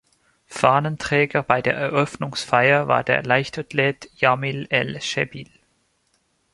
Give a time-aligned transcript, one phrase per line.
[0.47, 5.51] Fahnenträger bei der Eröffnungsfeier war der Leichtathlet Jamil El-Shebli.